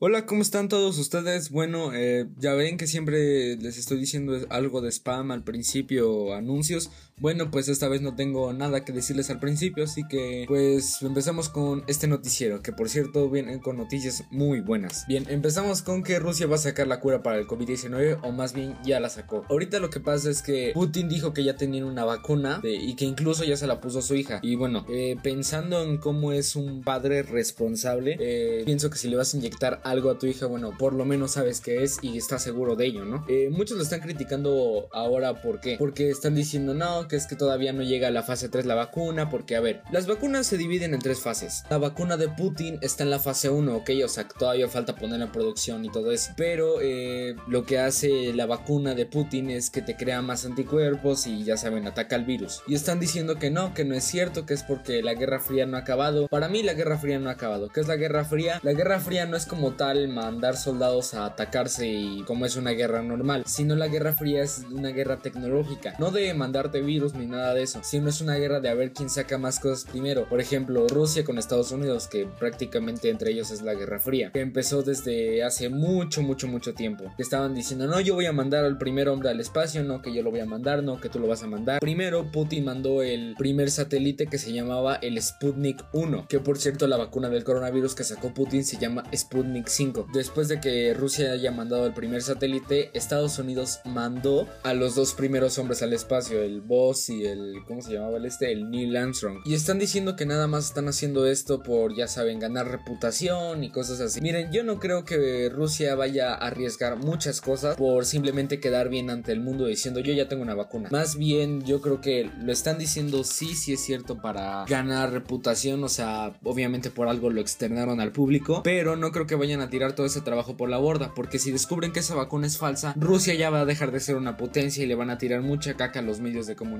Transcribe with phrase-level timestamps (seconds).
[0.00, 1.50] Hola, ¿cómo están todos ustedes?
[1.50, 6.92] Bueno, eh, ya ven que siempre les estoy diciendo algo de spam al principio, anuncios.
[7.20, 11.48] Bueno, pues esta vez no tengo nada que decirles al principio, así que pues empezamos
[11.48, 15.04] con este noticiero, que por cierto viene con noticias muy buenas.
[15.08, 18.52] Bien, empezamos con que Rusia va a sacar la cura para el COVID-19, o más
[18.52, 19.44] bien ya la sacó.
[19.48, 23.04] Ahorita lo que pasa es que Putin dijo que ya tenían una vacuna y que
[23.04, 24.38] incluso ya se la puso a su hija.
[24.42, 29.16] Y bueno, eh, pensando en cómo es un padre responsable, eh, pienso que si le
[29.16, 32.16] vas a inyectar algo a tu hija, bueno, por lo menos sabes qué es y
[32.16, 33.24] estás seguro de ello, ¿no?
[33.28, 35.76] Eh, muchos lo están criticando ahora, ¿por qué?
[35.78, 38.74] Porque están diciendo, no, que es que todavía no llega a la fase 3 la
[38.74, 41.64] vacuna, porque a ver, las vacunas se dividen en tres fases.
[41.70, 45.26] La vacuna de Putin está en la fase 1, ok, o sea, todavía falta ponerla
[45.26, 46.32] en producción y todo eso.
[46.36, 51.26] Pero eh, lo que hace la vacuna de Putin es que te crea más anticuerpos
[51.26, 52.62] y ya saben, ataca al virus.
[52.66, 55.66] Y están diciendo que no, que no es cierto, que es porque la Guerra Fría
[55.66, 56.28] no ha acabado.
[56.28, 57.68] Para mí la Guerra Fría no ha acabado.
[57.68, 58.60] ¿Qué es la Guerra Fría?
[58.62, 62.70] La Guerra Fría no es como tal mandar soldados a atacarse y como es una
[62.72, 67.26] guerra normal, sino la Guerra Fría es una guerra tecnológica, no de mandarte virus ni
[67.26, 70.28] nada de eso, sino es una guerra de a ver quién saca más cosas primero.
[70.28, 74.40] Por ejemplo, Rusia con Estados Unidos, que prácticamente entre ellos es la Guerra Fría, que
[74.40, 77.12] empezó desde hace mucho, mucho, mucho tiempo.
[77.16, 80.12] Que estaban diciendo, no, yo voy a mandar al primer hombre al espacio, no, que
[80.12, 81.80] yo lo voy a mandar, no, que tú lo vas a mandar.
[81.80, 86.86] Primero, Putin mandó el primer satélite que se llamaba el Sputnik 1, que por cierto
[86.86, 90.08] la vacuna del coronavirus que sacó Putin se llama Sputnik 5.
[90.12, 95.14] Después de que Rusia haya mandado el primer satélite, Estados Unidos mandó a los dos
[95.14, 98.50] primeros hombres al espacio, el Y el, ¿cómo se llamaba el este?
[98.50, 99.40] El Neil Armstrong.
[99.44, 103.70] Y están diciendo que nada más están haciendo esto por, ya saben, ganar reputación y
[103.70, 104.20] cosas así.
[104.22, 109.10] Miren, yo no creo que Rusia vaya a arriesgar muchas cosas por simplemente quedar bien
[109.10, 110.88] ante el mundo diciendo yo ya tengo una vacuna.
[110.90, 115.84] Más bien, yo creo que lo están diciendo sí, sí es cierto para ganar reputación,
[115.84, 119.68] o sea, obviamente por algo lo externaron al público, pero no creo que vayan a
[119.68, 122.94] tirar todo ese trabajo por la borda, porque si descubren que esa vacuna es falsa,
[122.96, 125.74] Rusia ya va a dejar de ser una potencia y le van a tirar mucha
[125.74, 126.77] caca a los medios de comunicación.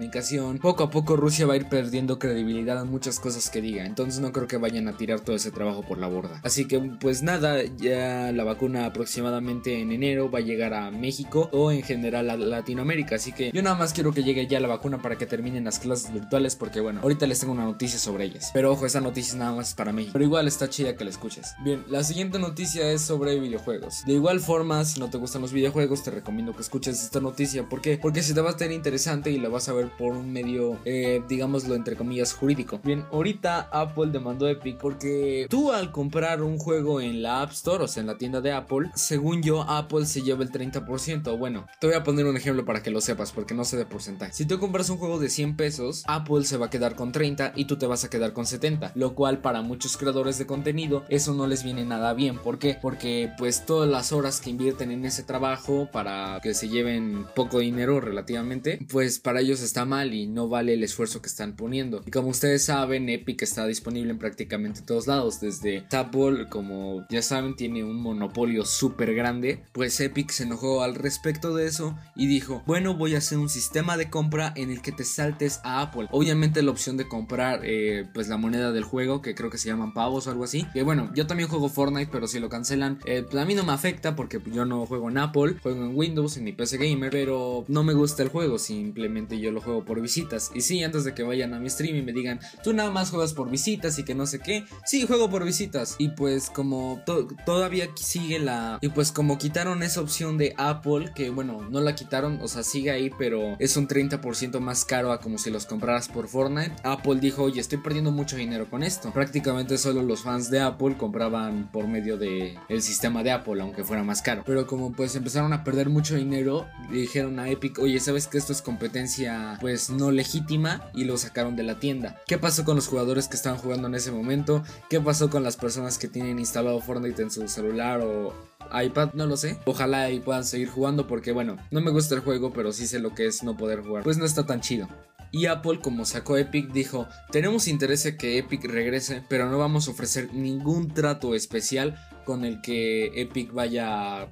[0.60, 4.20] Poco a poco Rusia va a ir perdiendo credibilidad en muchas cosas que diga, entonces
[4.20, 6.40] no creo que vayan a tirar todo ese trabajo por la borda.
[6.44, 11.48] Así que pues nada, ya la vacuna aproximadamente en enero va a llegar a México
[11.52, 14.68] o en general a Latinoamérica, así que yo nada más quiero que llegue ya la
[14.68, 18.24] vacuna para que terminen las clases virtuales porque bueno, ahorita les tengo una noticia sobre
[18.24, 18.50] ellas.
[18.54, 21.10] Pero ojo, esa noticia nada más es para México, pero igual está chida que la
[21.10, 21.54] escuches.
[21.64, 24.04] Bien, la siguiente noticia es sobre videojuegos.
[24.06, 27.68] De igual forma, si no te gustan los videojuegos, te recomiendo que escuches esta noticia.
[27.68, 27.98] ¿Por qué?
[27.98, 30.78] Porque si te va a tener interesante y la vas a ver por un medio,
[30.84, 32.80] eh, digámoslo entre comillas, jurídico.
[32.82, 37.52] Bien, ahorita Apple demandó a Epic porque tú al comprar un juego en la App
[37.52, 41.38] Store, o sea, en la tienda de Apple, según yo, Apple se lleva el 30%.
[41.38, 43.86] Bueno, te voy a poner un ejemplo para que lo sepas, porque no sé de
[43.86, 44.32] porcentaje.
[44.32, 47.52] Si tú compras un juego de 100 pesos, Apple se va a quedar con 30
[47.56, 51.04] y tú te vas a quedar con 70, lo cual para muchos creadores de contenido
[51.08, 52.38] eso no les viene nada bien.
[52.38, 52.76] ¿Por qué?
[52.80, 57.58] Porque pues todas las horas que invierten en ese trabajo para que se lleven poco
[57.58, 62.02] dinero relativamente, pues para ellos está mal y no vale el esfuerzo que están poniendo.
[62.06, 67.22] Y como ustedes saben, Epic está disponible en prácticamente todos lados, desde Apple, como ya
[67.22, 72.26] saben, tiene un monopolio súper grande, pues Epic se enojó al respecto de eso y
[72.26, 75.82] dijo, bueno, voy a hacer un sistema de compra en el que te saltes a
[75.82, 76.08] Apple.
[76.10, 79.68] Obviamente la opción de comprar eh, pues la moneda del juego, que creo que se
[79.68, 80.66] llaman pavos o algo así.
[80.72, 83.64] Que bueno, yo también juego Fortnite, pero si lo cancelan, eh, pues a mí no
[83.64, 87.10] me afecta porque yo no juego en Apple, juego en Windows, en mi PC Gamer,
[87.10, 90.50] pero no me gusta el juego, simplemente yo lo juego por visitas.
[90.54, 93.10] Y sí, antes de que vayan a mi stream y me digan, tú nada más
[93.10, 95.96] juegas por visitas y que no sé qué, sí, juego por visitas.
[95.98, 97.02] Y pues como
[97.44, 98.78] todavía sigue la...
[98.80, 102.62] Y pues como quitaron esa opción de Apple, que bueno, no la quitaron, o sea,
[102.62, 106.72] sigue ahí, pero es un 30% más caro a como si los compraras por Fortnite.
[106.82, 109.12] Apple dijo, oye, estoy perdiendo mucho dinero con esto.
[109.12, 113.84] Prácticamente solo los fans de Apple compraban por medio de el sistema de Apple, aunque
[113.84, 114.42] fuera más caro.
[114.46, 118.52] Pero como pues empezaron a perder mucho dinero, dijeron a Epic, oye, ¿sabes que esto
[118.52, 120.90] es competencia pues no legítima?
[120.94, 122.20] Y lo sacaron de la tienda.
[122.26, 124.62] ¿Qué pasó con los jugadores que estaban jugando en ese momento?
[124.90, 128.32] ¿Qué pasó con las personas que tienen instalado Fortnite en su celular o
[128.72, 129.58] iPad, no lo sé.
[129.64, 132.98] Ojalá y puedan seguir jugando porque bueno, no me gusta el juego, pero sí sé
[132.98, 134.04] lo que es no poder jugar.
[134.04, 134.88] Pues no está tan chido.
[135.30, 139.86] Y Apple, como sacó Epic, dijo, tenemos interés en que Epic regrese, pero no vamos
[139.86, 144.28] a ofrecer ningún trato especial con el que Epic vaya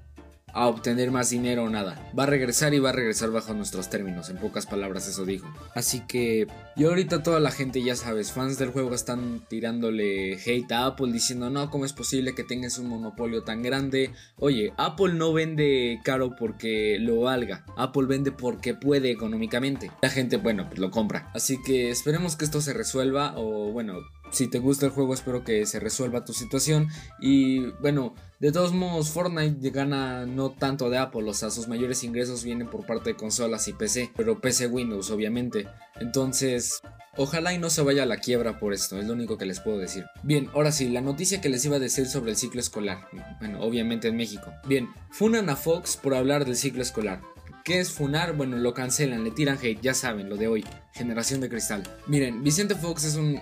[0.56, 2.11] a obtener más dinero o nada.
[2.19, 5.47] Va a regresar y va a regresar bajo nuestros términos, en pocas palabras eso dijo.
[5.75, 10.73] Así que yo ahorita toda la gente, ya sabes, fans del juego están tirándole hate
[10.73, 14.12] a Apple diciendo, no, ¿cómo es posible que tengas un monopolio tan grande?
[14.38, 19.91] Oye, Apple no vende caro porque lo valga, Apple vende porque puede económicamente.
[20.00, 21.31] La gente, bueno, pues lo compra.
[21.35, 23.99] Así que esperemos que esto se resuelva o bueno,
[24.37, 26.88] si te gusta el juego espero que se resuelva tu situación
[27.21, 32.05] y bueno, de todos modos Fortnite gana no tanto de Apple, o sea, sus mayores
[32.05, 35.67] ingresos vienen por parte de consolas y PC, pero PC Windows obviamente.
[36.00, 36.81] Entonces,
[37.17, 39.61] ojalá y no se vaya a la quiebra por esto, es lo único que les
[39.61, 40.05] puedo decir.
[40.23, 43.61] Bien, ahora sí, la noticia que les iba a decir sobre el ciclo escolar, bueno,
[43.61, 44.53] obviamente en México.
[44.69, 47.23] Bien, funan a Fox por hablar del ciclo escolar.
[47.67, 48.37] ¿Qué es funar?
[48.37, 51.83] Bueno, lo cancelan, le tiran hate, ya saben, lo de hoy, generación de cristal.
[52.06, 53.41] Miren, Vicente Fox es un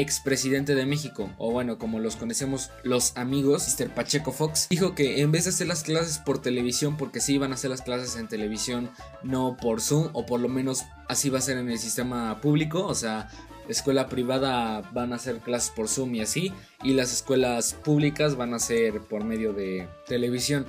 [0.00, 3.90] expresidente de México, o bueno, como los conocemos los amigos, Mr.
[3.90, 7.52] Pacheco Fox, dijo que en vez de hacer las clases por televisión, porque sí iban
[7.52, 8.90] a hacer las clases en televisión,
[9.22, 12.86] no por Zoom, o por lo menos así va a ser en el sistema público,
[12.86, 13.28] o sea,
[13.68, 18.54] escuela privada van a hacer clases por Zoom y así, y las escuelas públicas van
[18.54, 20.66] a ser por medio de televisión.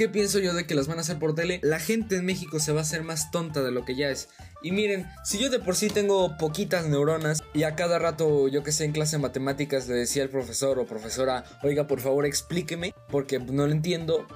[0.00, 1.60] ¿Qué pienso yo de que las van a hacer por tele?
[1.62, 4.30] La gente en México se va a hacer más tonta de lo que ya es.
[4.62, 8.62] Y miren, si yo de por sí tengo poquitas neuronas y a cada rato, yo
[8.62, 12.24] que sé, en clase de matemáticas le decía al profesor o profesora, oiga, por favor
[12.24, 14.26] explíqueme, porque no lo entiendo,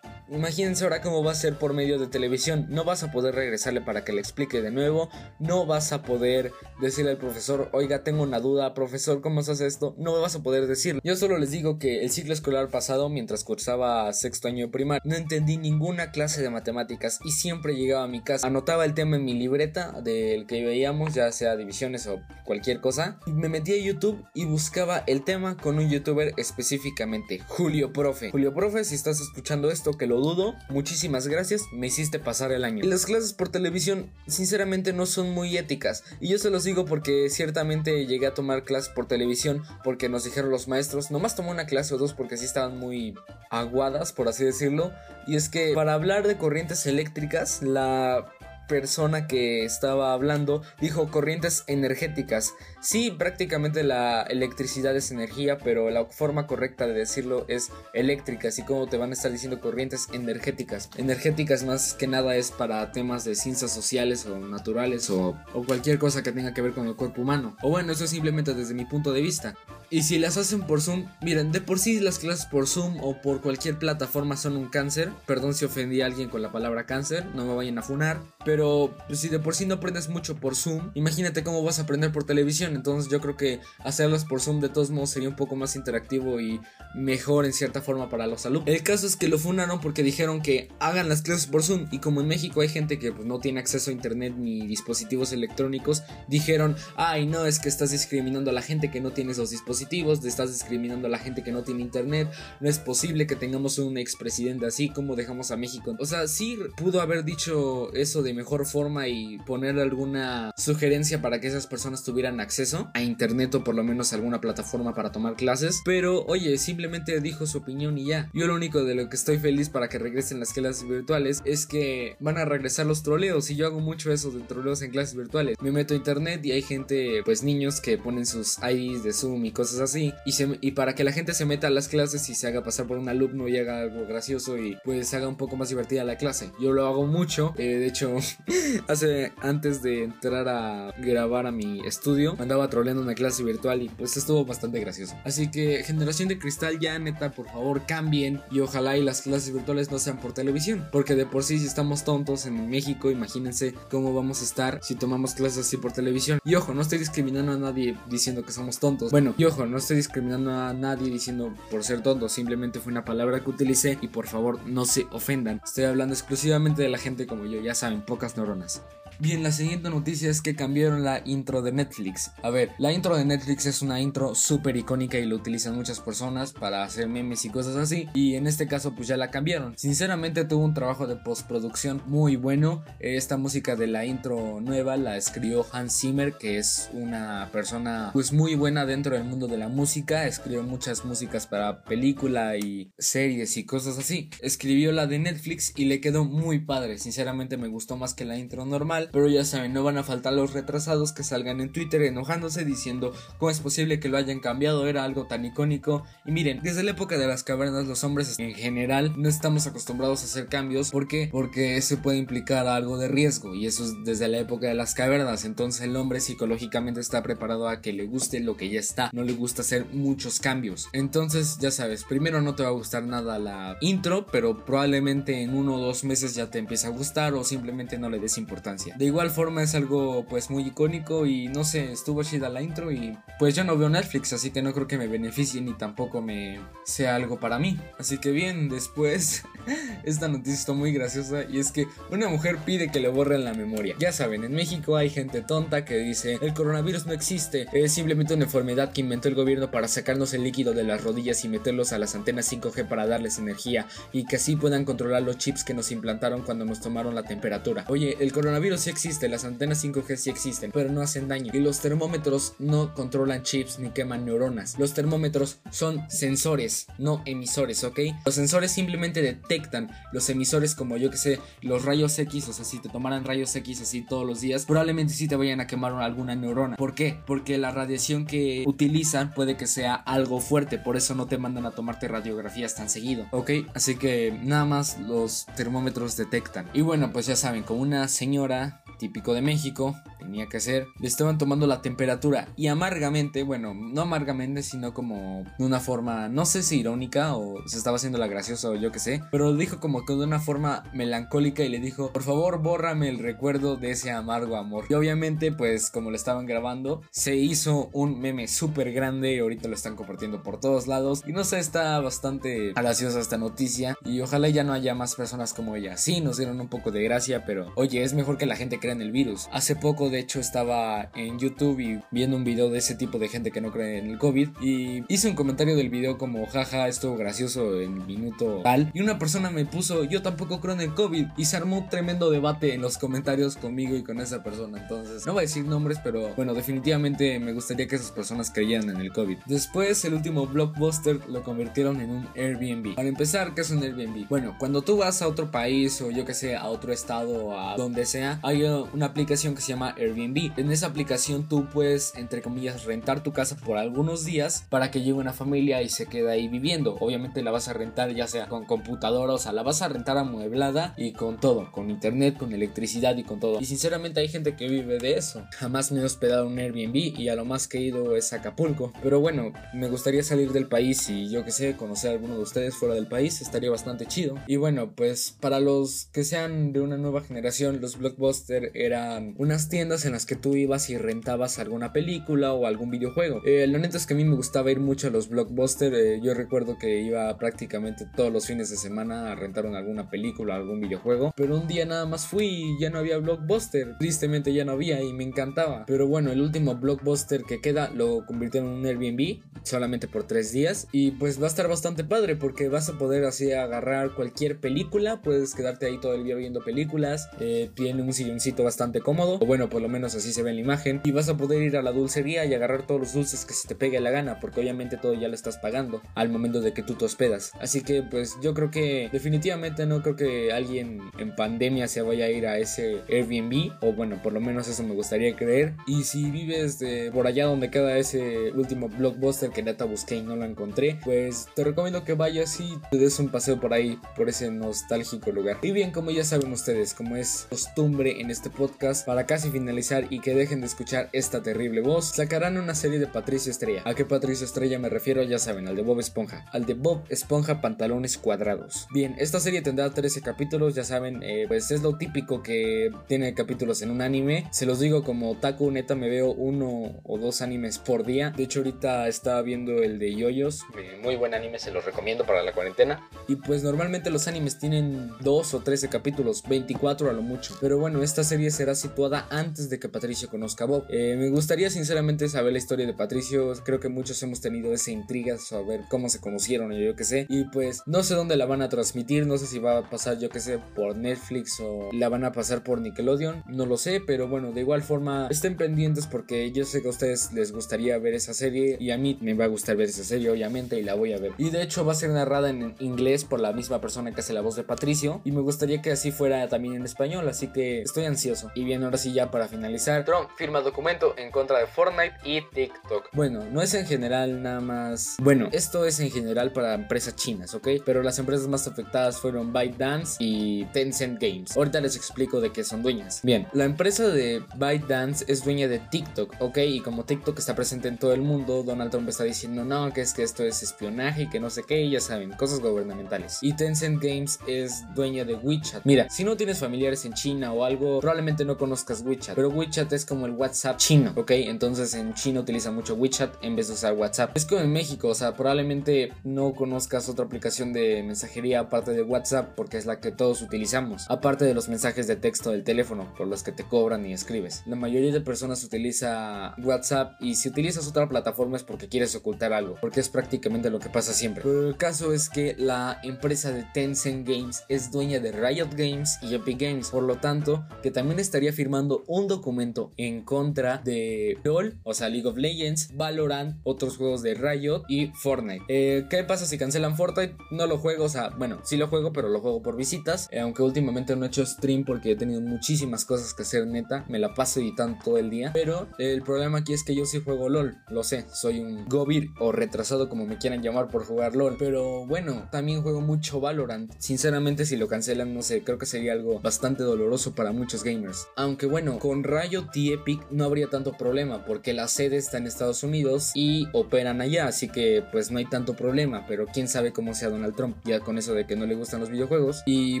[0.30, 2.66] Imagínense ahora cómo va a ser por medio de televisión.
[2.70, 5.10] No vas a poder regresarle para que le explique de nuevo.
[5.38, 9.66] No vas a poder decirle al profesor, oiga, tengo una duda, profesor, ¿cómo se hace
[9.66, 9.94] esto?
[9.98, 11.00] No vas a poder decirle.
[11.04, 15.02] Yo solo les digo que el ciclo escolar pasado, mientras cursaba sexto año de primaria,
[15.04, 19.16] no entendí ninguna clase de matemáticas y siempre llegaba a mi casa, anotaba el tema
[19.16, 23.74] en mi libreta del que veíamos, ya sea divisiones o cualquier cosa, y me metía
[23.74, 28.30] a YouTube y buscaba el tema con un youtuber específicamente, Julio Profe.
[28.30, 30.54] Julio Profe, si estás escuchando esto, que lo dudo.
[30.68, 32.84] Muchísimas gracias, me hiciste pasar el año.
[32.84, 36.04] Las clases por televisión, sinceramente, no son muy éticas.
[36.20, 40.24] Y yo se los digo porque ciertamente llegué a tomar clases por televisión porque nos
[40.24, 41.10] dijeron los maestros.
[41.10, 43.14] Nomás tomé una clase o dos porque sí estaban muy
[43.50, 44.92] aguadas, por así decirlo.
[45.26, 48.32] Y es que para hablar de corrientes eléctricas, la
[48.66, 52.54] persona que estaba hablando dijo corrientes energéticas.
[52.80, 58.62] Sí, prácticamente la electricidad es energía, pero la forma correcta de decirlo es eléctrica, así
[58.62, 60.90] como te van a estar diciendo corrientes energéticas.
[60.96, 65.98] Energéticas más que nada es para temas de ciencias sociales o naturales o, o cualquier
[65.98, 67.56] cosa que tenga que ver con el cuerpo humano.
[67.62, 69.54] O bueno, eso es simplemente desde mi punto de vista.
[69.90, 73.20] Y si las hacen por Zoom, miren, de por sí las clases por Zoom o
[73.20, 75.10] por cualquier plataforma son un cáncer.
[75.26, 78.22] Perdón si ofendí a alguien con la palabra cáncer, no me vayan a funar.
[78.44, 81.82] Pero pues, si de por sí no aprendes mucho por Zoom, imagínate cómo vas a
[81.82, 82.74] aprender por televisión.
[82.74, 86.40] Entonces yo creo que hacerlas por Zoom de todos modos sería un poco más interactivo
[86.40, 86.60] y
[86.94, 88.68] mejor en cierta forma para los alumnos.
[88.68, 91.86] El caso es que lo funaron porque dijeron que hagan las clases por Zoom.
[91.90, 95.32] Y como en México hay gente que pues, no tiene acceso a internet ni dispositivos
[95.32, 99.50] electrónicos, dijeron, ay no, es que estás discriminando a la gente que no tiene esos
[99.50, 102.30] dispositivos dispositivos, estás discriminando a la gente que no tiene internet,
[102.60, 105.96] no es posible que tengamos un expresidente así como dejamos a México.
[105.98, 111.40] O sea, sí pudo haber dicho eso de mejor forma y poner alguna sugerencia para
[111.40, 115.34] que esas personas tuvieran acceso a internet o por lo menos alguna plataforma para tomar
[115.34, 118.30] clases, pero oye, simplemente dijo su opinión y ya.
[118.32, 121.66] Yo lo único de lo que estoy feliz para que regresen las clases virtuales es
[121.66, 125.16] que van a regresar los troleos y yo hago mucho eso de troleos en clases
[125.16, 125.56] virtuales.
[125.60, 129.44] Me meto a internet y hay gente, pues niños que ponen sus IDs de Zoom
[129.44, 130.12] y cosas así.
[130.24, 132.86] Y, y para que la gente se meta a las clases y se haga pasar
[132.86, 136.16] por un alumno y haga algo gracioso y pues haga un poco más divertida la
[136.16, 136.50] clase.
[136.60, 137.54] Yo lo hago mucho.
[137.56, 138.14] Eh, de hecho,
[138.88, 143.88] hace antes de entrar a grabar a mi estudio, andaba troleando una clase virtual y
[143.88, 145.14] pues estuvo bastante gracioso.
[145.24, 149.52] Así que generación de cristal ya neta, por favor cambien y ojalá y las clases
[149.52, 150.86] virtuales no sean por televisión.
[150.92, 154.94] Porque de por sí si estamos tontos en México, imagínense cómo vamos a estar si
[154.94, 156.40] tomamos clases así por televisión.
[156.44, 159.10] Y ojo, no estoy discriminando a nadie diciendo que somos tontos.
[159.10, 163.40] Bueno, y no estoy discriminando a nadie diciendo por ser tonto, simplemente fue una palabra
[163.40, 165.60] que utilicé y por favor no se ofendan.
[165.64, 168.82] Estoy hablando exclusivamente de la gente como yo, ya saben, pocas neuronas.
[169.20, 172.32] Bien, la siguiente noticia es que cambiaron la intro de Netflix.
[172.42, 176.00] A ver, la intro de Netflix es una intro súper icónica y lo utilizan muchas
[176.00, 178.08] personas para hacer memes y cosas así.
[178.14, 179.78] Y en este caso pues ya la cambiaron.
[179.78, 182.84] Sinceramente tuvo un trabajo de postproducción muy bueno.
[182.98, 188.32] Esta música de la intro nueva la escribió Hans Zimmer, que es una persona pues
[188.32, 190.26] muy buena dentro del mundo de la música.
[190.26, 194.30] Escribió muchas músicas para película y series y cosas así.
[194.40, 196.98] Escribió la de Netflix y le quedó muy padre.
[196.98, 200.32] Sinceramente me gustó más que la intro normal pero ya saben, no van a faltar
[200.32, 204.86] los retrasados que salgan en Twitter enojándose diciendo cómo es posible que lo hayan cambiado,
[204.86, 206.04] era algo tan icónico.
[206.24, 210.22] Y miren, desde la época de las cavernas los hombres en general no estamos acostumbrados
[210.22, 210.90] a hacer cambios.
[210.90, 211.28] ¿Por qué?
[211.30, 214.94] Porque eso puede implicar algo de riesgo y eso es desde la época de las
[214.94, 215.44] cavernas.
[215.44, 219.22] Entonces el hombre psicológicamente está preparado a que le guste lo que ya está, no
[219.22, 220.88] le gusta hacer muchos cambios.
[220.92, 225.54] Entonces ya sabes, primero no te va a gustar nada la intro, pero probablemente en
[225.54, 228.93] uno o dos meses ya te empieza a gustar o simplemente no le des importancia.
[228.96, 232.92] De igual forma es algo pues muy icónico y no sé, estuvo chida la intro
[232.92, 236.22] y pues yo no veo Netflix, así que no creo que me beneficie ni tampoco
[236.22, 237.78] me sea algo para mí.
[237.98, 239.42] Así que bien, después
[240.04, 243.54] esta noticia está muy graciosa y es que una mujer pide que le borren la
[243.54, 243.96] memoria.
[243.98, 248.34] Ya saben, en México hay gente tonta que dice el coronavirus no existe, es simplemente
[248.34, 251.92] una enfermedad que inventó el gobierno para sacarnos el líquido de las rodillas y meterlos
[251.92, 255.74] a las antenas 5G para darles energía y que así puedan controlar los chips que
[255.74, 257.84] nos implantaron cuando nos tomaron la temperatura.
[257.88, 261.58] Oye, el coronavirus sí existe, las antenas 5G sí existen, pero no hacen daño y
[261.58, 264.78] los termómetros no controlan chips ni queman neuronas.
[264.78, 268.00] Los termómetros son sensores, no emisores, ¿ok?
[268.26, 272.64] Los sensores simplemente detectan los emisores como yo que sé, los rayos X, o sea,
[272.64, 275.92] si te tomaran rayos X así todos los días, probablemente sí te vayan a quemar
[275.94, 276.76] alguna neurona.
[276.76, 277.18] ¿Por qué?
[277.26, 281.64] Porque la radiación que utilizan puede que sea algo fuerte, por eso no te mandan
[281.64, 283.50] a tomarte radiografías tan seguido, ¿ok?
[283.74, 286.68] Así que nada más los termómetros detectan.
[286.74, 291.08] Y bueno, pues ya saben, como una señora típico de México, tenía que ser, le
[291.08, 296.46] estaban tomando la temperatura y amargamente, bueno, no amargamente, sino como de una forma, no
[296.46, 299.56] sé si irónica o se estaba haciendo la graciosa o yo que sé, pero lo
[299.56, 303.76] dijo como que de una forma melancólica y le dijo, por favor, bórrame el recuerdo
[303.76, 304.86] de ese amargo amor.
[304.88, 309.68] Y obviamente, pues como lo estaban grabando, se hizo un meme súper grande y ahorita
[309.68, 311.22] lo están compartiendo por todos lados.
[311.26, 315.52] Y no sé, está bastante graciosa esta noticia y ojalá ya no haya más personas
[315.52, 315.96] como ella.
[315.96, 318.92] Sí, nos dieron un poco de gracia, pero oye, es mejor que la gente crea
[318.92, 319.48] en el virus.
[319.52, 323.28] Hace poco, de hecho, estaba en YouTube y viendo un video de ese tipo de
[323.28, 326.86] gente que no cree en el COVID y hice un comentario del video como jaja,
[326.86, 330.94] estuvo gracioso en minuto tal y una persona me puso yo tampoco creo en el
[330.94, 334.78] COVID y se armó un tremendo debate en los comentarios conmigo y con esa persona.
[334.78, 338.90] Entonces, no voy a decir nombres, pero bueno, definitivamente me gustaría que esas personas creyeran
[338.90, 339.38] en el COVID.
[339.46, 342.94] Después, el último blockbuster lo convirtieron en un Airbnb.
[342.94, 344.28] Para empezar, ¿qué es un Airbnb?
[344.28, 347.58] Bueno, cuando tú vas a otro país o yo que sé, a otro estado o
[347.58, 350.03] a donde sea, hay una aplicación que se llama Airbnb.
[350.12, 355.00] En esa aplicación tú puedes, entre comillas, rentar tu casa por algunos días para que
[355.00, 356.96] llegue una familia y se quede ahí viviendo.
[357.00, 360.18] Obviamente la vas a rentar ya sea con computadora, o sea, la vas a rentar
[360.18, 363.60] amueblada y con todo, con internet, con electricidad y con todo.
[363.60, 365.44] Y sinceramente hay gente que vive de eso.
[365.52, 368.32] Jamás me he hospedado en un Airbnb y a lo más que he ido es
[368.32, 368.92] Acapulco.
[369.02, 372.42] Pero bueno, me gustaría salir del país y yo que sé, conocer a alguno de
[372.42, 374.34] ustedes fuera del país, estaría bastante chido.
[374.46, 379.68] Y bueno, pues para los que sean de una nueva generación, los blockbuster eran unas
[379.68, 383.42] tiendas en las que tú ibas y rentabas alguna película o algún videojuego.
[383.44, 385.94] Eh, lo neto es que a mí me gustaba ir mucho a los blockbuster.
[385.94, 390.56] Eh, yo recuerdo que iba prácticamente todos los fines de semana a rentar alguna película,
[390.56, 391.32] algún videojuego.
[391.36, 393.96] Pero un día nada más fui y ya no había blockbuster.
[393.98, 395.84] Tristemente ya no había y me encantaba.
[395.86, 400.52] Pero bueno, el último blockbuster que queda lo convirtieron en un Airbnb solamente por tres
[400.52, 400.88] días.
[400.92, 405.20] Y pues va a estar bastante padre porque vas a poder así agarrar cualquier película.
[405.22, 407.28] Puedes quedarte ahí todo el día viendo películas.
[407.40, 409.38] Eh, tiene un silloncito bastante cómodo.
[409.40, 411.00] O bueno, por lo menos así se ve en la imagen.
[411.04, 413.68] Y vas a poder ir a la dulcería y agarrar todos los dulces que se
[413.68, 414.40] te pegue la gana.
[414.40, 417.52] Porque obviamente todo ya lo estás pagando al momento de que tú te hospedas.
[417.60, 422.24] Así que pues yo creo que definitivamente no creo que alguien en pandemia se vaya
[422.24, 423.72] a ir a ese Airbnb.
[423.82, 425.74] O bueno, por lo menos eso me gustaría creer.
[425.86, 430.22] Y si vives de por allá donde queda ese último blockbuster que neta busqué y
[430.22, 433.98] no lo encontré, pues te recomiendo que vayas y te des un paseo por ahí,
[434.16, 435.58] por ese nostálgico lugar.
[435.62, 440.06] Y bien, como ya saben ustedes, como es costumbre en este podcast, para casi finalizar
[440.10, 443.80] y que dejen de escuchar esta terrible voz, sacarán una serie de Patricio Estrella.
[443.86, 445.22] ¿A qué Patricio Estrella me refiero?
[445.22, 446.44] Ya saben, al de Bob Esponja.
[446.52, 448.86] Al de Bob Esponja Pantalones Cuadrados.
[448.92, 453.32] Bien, esta serie tendrá 13 capítulos, ya saben, eh, pues es lo típico que tiene
[453.32, 454.46] capítulos en un anime.
[454.50, 458.34] Se los digo como Taku, neta me veo uno o dos animes por día.
[458.36, 460.64] De hecho, ahorita estaba viendo el de Yoyos.
[461.02, 463.08] Muy buen anime, se los recomiendo para la cuarentena.
[463.28, 467.56] Y pues normalmente los animes tienen 2 o 13 capítulos, 24 a lo mucho.
[467.62, 470.84] Pero bueno, esta serie será situada antes de que Patricio conozca a Bob.
[470.88, 473.52] Eh, me gustaría sinceramente saber la historia de Patricio.
[473.64, 477.26] Creo que muchos hemos tenido esa intriga, saber cómo se conocieron o yo qué sé.
[477.28, 480.18] Y pues no sé dónde la van a transmitir, no sé si va a pasar
[480.18, 483.44] yo qué sé por Netflix o la van a pasar por Nickelodeon.
[483.48, 486.90] No lo sé, pero bueno, de igual forma estén pendientes porque yo sé que a
[486.90, 490.04] ustedes les gustaría ver esa serie y a mí me va a gustar ver esa
[490.04, 491.32] serie obviamente y la voy a ver.
[491.38, 494.32] Y de hecho va a ser narrada en inglés por la misma persona que hace
[494.32, 497.82] la voz de Patricio y me gustaría que así fuera también en español, así que
[497.82, 498.50] estoy ansioso.
[498.54, 502.42] Y bien, ahora sí ya para finalizar, Trump firma documento en contra de Fortnite y
[502.42, 503.10] TikTok.
[503.12, 505.16] Bueno, no es en general nada más.
[505.18, 507.68] Bueno, esto es en general para empresas chinas, ¿ok?
[507.84, 511.56] Pero las empresas más afectadas fueron ByteDance y Tencent Games.
[511.56, 513.20] Ahorita les explico de qué son dueñas.
[513.22, 516.58] Bien, la empresa de ByteDance es dueña de TikTok, ¿ok?
[516.58, 520.00] Y como TikTok está presente en todo el mundo, Donald Trump está diciendo no, que
[520.00, 523.38] es que esto es espionaje y que no sé qué, ya saben, cosas gubernamentales.
[523.42, 525.84] Y Tencent Games es dueña de WeChat.
[525.84, 529.92] Mira, si no tienes familiares en China o algo, probablemente no conozcas WeChat, pero WeChat
[529.92, 531.30] es como el WhatsApp chino, ¿ok?
[531.32, 534.36] Entonces en China utiliza mucho WeChat en vez de usar WhatsApp.
[534.36, 539.02] Es como en México, o sea, probablemente no conozcas otra aplicación de mensajería aparte de
[539.02, 543.12] WhatsApp porque es la que todos utilizamos, aparte de los mensajes de texto del teléfono
[543.16, 544.62] por los que te cobran y escribes.
[544.66, 549.52] La mayoría de personas utiliza WhatsApp y si utilizas otra plataforma es porque quieres ocultar
[549.52, 551.42] algo, porque es prácticamente lo que pasa siempre.
[551.42, 556.18] Pero el caso es que la empresa de Tencent Games es dueña de Riot Games
[556.22, 561.38] y Epic Games, por lo tanto, que también estaría firmando un documento en contra de
[561.44, 565.64] LOL, o sea, League of Legends, Valorant, otros juegos de Riot y Fortnite.
[565.68, 567.36] Eh, ¿Qué pasa si cancelan Fortnite?
[567.50, 570.40] No lo juego, o sea, bueno, sí lo juego, pero lo juego por visitas, eh,
[570.40, 574.18] aunque últimamente no he hecho stream porque he tenido muchísimas cosas que hacer, neta, me
[574.18, 577.48] la paso editando todo el día, pero el problema aquí es que yo sí juego
[577.48, 581.56] LOL, lo sé, soy un Gobir o retrasado como me quieran llamar por jugar LOL,
[581.58, 583.92] pero bueno, también juego mucho Valorant.
[583.98, 588.26] Sinceramente, si lo cancelan, no sé, creo que sería algo bastante doloroso para muchos gamers.
[588.36, 592.46] Aunque bueno, con Riot y Epic no habría tanto problema porque la sede está en
[592.46, 596.92] Estados Unidos y operan allá, así que pues no hay tanto problema, pero quién sabe
[596.92, 599.62] cómo sea Donald Trump, ya con eso de que no le gustan los videojuegos.
[599.66, 600.00] Y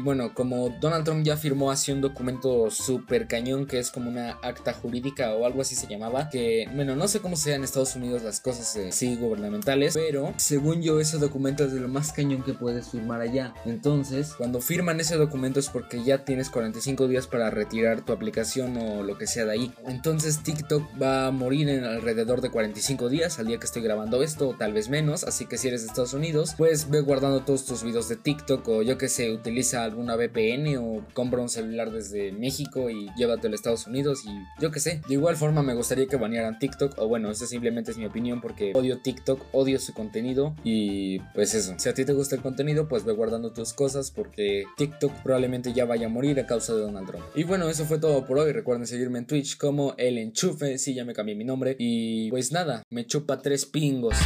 [0.00, 4.38] bueno, como Donald Trump ya firmó así un documento súper cañón que es como una
[4.42, 7.94] acta jurídica o algo así se llamaba, que bueno, no sé cómo sea en Estados
[7.96, 12.42] Unidos las cosas así gubernamentales, pero según yo ese documento es de lo más cañón
[12.42, 13.54] que puedes firmar allá.
[13.64, 18.76] Entonces, cuando firman ese documento es porque ya tienes 45 días para retirar tu aplicación
[18.76, 19.72] o lo que sea de ahí.
[19.86, 24.22] Entonces TikTok va a morir en alrededor de 45 días al día que estoy grabando
[24.22, 27.40] esto, o tal vez menos, así que si eres de Estados Unidos, pues ve guardando
[27.40, 31.48] todos tus videos de TikTok o yo que sé, utiliza alguna VPN o compra un
[31.48, 34.30] celular desde México y llévatelo a Estados Unidos y
[34.60, 35.00] yo que sé.
[35.08, 38.40] De igual forma me gustaría que banearan TikTok o bueno, esa simplemente es mi opinión
[38.40, 41.74] porque odio TikTok, odio su contenido y pues eso.
[41.78, 45.72] Si a ti te gusta el contenido, pues ve guardando tus cosas porque TikTok probablemente
[45.72, 47.24] ya vaya a morir a causa de Donald Trump.
[47.34, 48.52] Y bueno, eso fue todo por hoy.
[48.52, 51.74] Recuerden seguirme en Twitch como El Enchufe, si ya me cambié mi nombre.
[51.78, 54.16] Y pues nada, me chupa tres pingos.